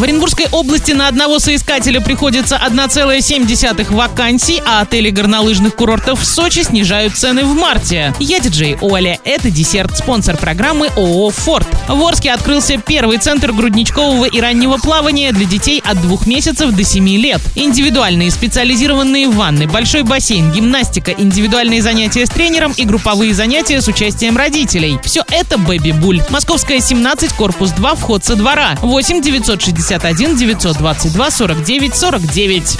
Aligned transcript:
В 0.00 0.02
Оренбургской 0.02 0.46
области 0.50 0.92
на 0.92 1.08
одного 1.08 1.38
соискателя 1.40 2.00
приходится 2.00 2.56
1,7 2.56 3.94
вакансий, 3.94 4.62
а 4.66 4.80
отели 4.80 5.10
горнолыжных 5.10 5.76
курортов 5.76 6.22
в 6.22 6.24
Сочи 6.24 6.62
снижают 6.62 7.14
цены 7.18 7.44
в 7.44 7.54
марте. 7.54 8.14
Я 8.18 8.40
диджей 8.40 8.78
Оля. 8.80 9.18
Это 9.24 9.50
десерт, 9.50 9.98
спонсор 9.98 10.38
программы 10.38 10.86
ООО 10.96 11.28
«Форд». 11.28 11.68
В 11.86 12.02
Орске 12.02 12.32
открылся 12.32 12.78
первый 12.78 13.18
центр 13.18 13.52
грудничкового 13.52 14.24
и 14.24 14.40
раннего 14.40 14.78
плавания 14.78 15.32
для 15.32 15.44
детей 15.44 15.82
от 15.84 16.00
двух 16.00 16.26
месяцев 16.26 16.70
до 16.70 16.82
7 16.82 17.06
лет. 17.18 17.42
Индивидуальные 17.54 18.30
специализированные 18.30 19.28
ванны, 19.28 19.66
большой 19.66 20.02
бассейн, 20.02 20.50
гимнастика, 20.50 21.10
индивидуальные 21.10 21.82
занятия 21.82 22.24
с 22.24 22.30
тренером 22.30 22.72
и 22.72 22.86
групповые 22.86 23.34
занятия 23.34 23.82
с 23.82 23.88
участием 23.88 24.38
родителей. 24.38 24.98
Все 25.04 25.24
это 25.28 25.58
«Бэби 25.58 25.90
Буль». 25.90 26.22
Московская, 26.30 26.80
17, 26.80 27.34
корпус 27.34 27.72
2, 27.72 27.94
вход 27.96 28.24
со 28.24 28.34
двора. 28.34 28.76
8 28.80 29.20
961 29.90 30.36
922 30.36 31.30
49 31.30 31.94
49. 31.94 32.78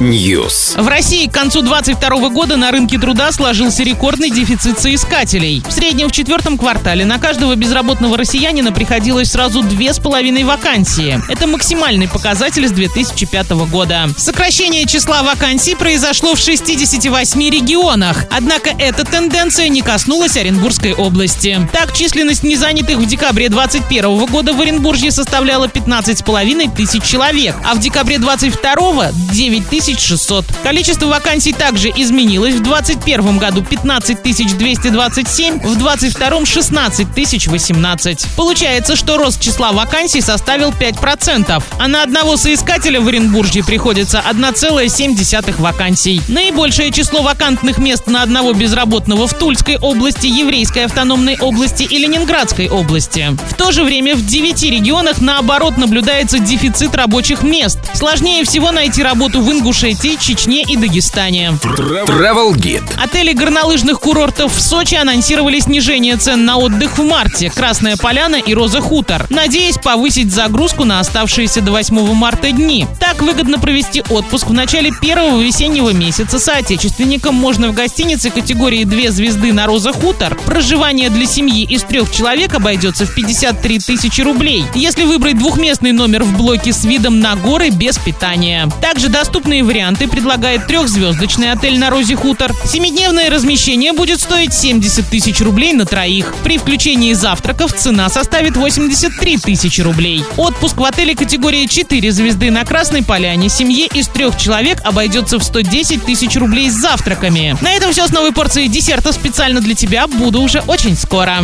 News. 0.00 0.82
В 0.82 0.88
России 0.88 1.26
к 1.26 1.32
концу 1.32 1.62
2022 1.62 2.28
года 2.30 2.56
на 2.56 2.72
рынке 2.72 2.98
труда 2.98 3.30
сложился 3.30 3.84
рекордный 3.84 4.30
дефицит 4.30 4.80
соискателей. 4.80 5.62
В 5.66 5.70
среднем 5.70 6.08
в 6.08 6.12
четвертом 6.12 6.58
квартале 6.58 7.04
на 7.04 7.18
каждого 7.18 7.54
безработного 7.54 8.16
россиянина 8.16 8.72
приходилось 8.72 9.30
сразу 9.30 9.62
две 9.62 9.92
с 9.92 10.00
половиной 10.00 10.42
вакансии. 10.42 11.20
Это 11.28 11.46
максимальный 11.46 12.08
показатель 12.08 12.66
с 12.66 12.72
2005 12.72 13.50
года. 13.70 14.08
Сокращение 14.16 14.86
числа 14.86 15.22
вакансий 15.22 15.76
произошло 15.76 16.34
в 16.34 16.38
68 16.38 17.40
регионах. 17.48 18.24
Однако 18.30 18.70
эта 18.78 19.04
тенденция 19.04 19.68
не 19.68 19.82
коснулась 19.82 20.36
Оренбургской 20.36 20.94
области. 20.94 21.60
Так, 21.72 21.92
численность 21.92 22.42
незанятых 22.42 22.98
в 22.98 23.06
декабре 23.06 23.48
2021 23.48 24.26
года 24.26 24.52
в 24.52 24.60
Оренбурге 24.60 24.95
составляла 25.10 25.66
15,5 25.66 26.74
тысяч 26.74 27.02
человек, 27.02 27.54
а 27.64 27.74
в 27.74 27.80
декабре 27.80 28.18
2022– 28.18 29.12
9 29.32 30.00
600. 30.00 30.44
Количество 30.62 31.06
вакансий 31.06 31.52
также 31.52 31.90
изменилось. 31.90 32.54
В 32.54 32.62
2021 32.62 33.38
году 33.38 33.62
15 33.62 34.22
227, 34.22 35.60
в 35.60 35.76
2022– 35.76 36.46
16 36.46 37.06
018. 37.16 38.26
Получается, 38.36 38.96
что 38.96 39.16
рост 39.16 39.40
числа 39.40 39.72
вакансий 39.72 40.20
составил 40.20 40.70
5%, 40.70 41.62
а 41.78 41.88
на 41.88 42.02
одного 42.02 42.36
соискателя 42.36 43.00
в 43.00 43.08
Оренбурге 43.08 43.62
приходится 43.64 44.22
1,7 44.28 45.60
вакансий. 45.60 46.20
Наибольшее 46.28 46.90
число 46.90 47.22
вакантных 47.22 47.78
мест 47.78 48.06
на 48.06 48.22
одного 48.22 48.52
безработного 48.52 49.26
в 49.26 49.34
Тульской 49.34 49.76
области, 49.76 50.26
Еврейской 50.26 50.84
автономной 50.84 51.36
области 51.38 51.82
и 51.82 51.98
Ленинградской 51.98 52.68
области. 52.68 53.36
В 53.50 53.54
то 53.54 53.72
же 53.72 53.84
время 53.84 54.14
в 54.16 54.24
9 54.24 54.62
регионах 54.76 55.22
наоборот 55.22 55.78
наблюдается 55.78 56.38
дефицит 56.38 56.94
рабочих 56.94 57.42
мест. 57.42 57.78
Сложнее 57.94 58.44
всего 58.44 58.72
найти 58.72 59.02
работу 59.02 59.40
в 59.40 59.50
Ингушетии, 59.50 60.18
Чечне 60.20 60.62
и 60.62 60.76
Дагестане. 60.76 61.58
Travel 61.62 62.52
Guide. 62.52 62.84
Отели 63.02 63.32
горнолыжных 63.32 64.00
курортов 64.00 64.54
в 64.54 64.60
Сочи 64.60 64.94
анонсировали 64.94 65.60
снижение 65.60 66.18
цен 66.18 66.44
на 66.44 66.58
отдых 66.58 66.98
в 66.98 67.04
марте. 67.04 67.50
Красная 67.50 67.96
Поляна 67.96 68.36
и 68.36 68.52
Роза 68.52 68.82
Хутор. 68.82 69.26
Надеясь 69.30 69.78
повысить 69.78 70.30
загрузку 70.30 70.84
на 70.84 71.00
оставшиеся 71.00 71.62
до 71.62 71.72
8 71.72 72.12
марта 72.12 72.52
дни. 72.52 72.86
Так 73.00 73.22
выгодно 73.22 73.58
провести 73.58 74.02
отпуск 74.10 74.48
в 74.48 74.52
начале 74.52 74.90
первого 75.00 75.40
весеннего 75.40 75.94
месяца. 75.94 76.38
Соотечественникам 76.38 77.34
можно 77.34 77.68
в 77.68 77.74
гостинице 77.74 78.28
категории 78.28 78.84
2 78.84 79.10
звезды 79.10 79.54
на 79.54 79.64
Роза 79.64 79.94
Хутор. 79.94 80.36
Проживание 80.44 81.08
для 81.08 81.24
семьи 81.24 81.64
из 81.64 81.82
трех 81.82 82.12
человек 82.12 82.52
обойдется 82.54 83.06
в 83.06 83.14
53 83.14 83.78
тысячи 83.78 84.20
рублей. 84.20 84.65
Если 84.74 85.04
выбрать 85.04 85.38
двухместный 85.38 85.92
номер 85.92 86.24
в 86.24 86.36
блоке 86.36 86.72
с 86.72 86.84
видом 86.84 87.20
на 87.20 87.36
горы 87.36 87.70
без 87.70 87.98
питания. 87.98 88.68
Также 88.80 89.08
доступные 89.08 89.62
варианты 89.62 90.08
предлагает 90.08 90.66
трехзвездочный 90.66 91.52
отель 91.52 91.78
на 91.78 91.90
Розе 91.90 92.16
Хутор. 92.16 92.52
Семидневное 92.64 93.30
размещение 93.30 93.92
будет 93.92 94.20
стоить 94.20 94.52
70 94.52 95.06
тысяч 95.08 95.40
рублей 95.40 95.72
на 95.72 95.86
троих. 95.86 96.34
При 96.44 96.58
включении 96.58 97.12
завтраков 97.12 97.72
цена 97.72 98.08
составит 98.08 98.56
83 98.56 99.38
тысячи 99.38 99.80
рублей. 99.80 100.24
Отпуск 100.36 100.76
в 100.76 100.84
отеле 100.84 101.14
категории 101.14 101.66
4 101.66 102.12
звезды 102.12 102.50
на 102.50 102.64
Красной 102.64 103.02
Поляне 103.02 103.48
семье 103.48 103.86
из 103.86 104.08
трех 104.08 104.36
человек 104.36 104.80
обойдется 104.84 105.38
в 105.38 105.44
110 105.44 106.04
тысяч 106.04 106.36
рублей 106.36 106.70
с 106.70 106.74
завтраками. 106.74 107.56
На 107.60 107.72
этом 107.72 107.92
все 107.92 108.06
с 108.06 108.10
новой 108.10 108.32
порцией 108.32 108.68
десерта 108.68 109.12
специально 109.12 109.60
для 109.60 109.74
тебя. 109.74 110.06
Буду 110.06 110.40
уже 110.40 110.60
очень 110.66 110.96
скоро. 110.96 111.38